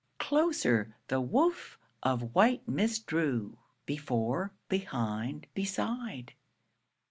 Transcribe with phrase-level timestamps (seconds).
[0.17, 6.33] Closer the woof of white mist drew, Before, behind, beside.